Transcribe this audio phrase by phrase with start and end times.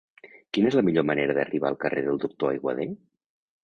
[0.57, 2.93] Quina és la millor manera d'arribar al carrer del Doctor Aiguader?